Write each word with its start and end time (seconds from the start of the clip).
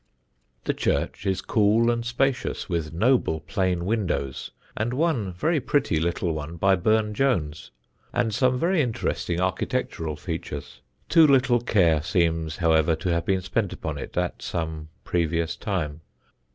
The 0.63 0.73
church 0.73 1.27
is 1.27 1.43
cool 1.43 1.91
and 1.91 2.03
spacious, 2.03 2.67
with 2.67 2.91
noble 2.91 3.39
plain 3.39 3.85
windows 3.85 4.49
(and 4.75 4.95
one 4.95 5.31
very 5.31 5.59
pretty 5.59 5.99
little 5.99 6.33
one 6.33 6.57
by 6.57 6.75
Burne 6.75 7.13
Jones), 7.13 7.69
and 8.11 8.33
some 8.33 8.57
very 8.57 8.81
interesting 8.81 9.39
architectural 9.39 10.15
features. 10.15 10.81
Too 11.07 11.27
little 11.27 11.59
care 11.61 12.01
seems, 12.01 12.57
however, 12.57 12.95
to 12.95 13.09
have 13.09 13.25
been 13.27 13.41
spent 13.41 13.73
upon 13.73 13.99
it 13.99 14.17
at 14.17 14.41
some 14.41 14.89
previous 15.03 15.55
time. 15.55 16.01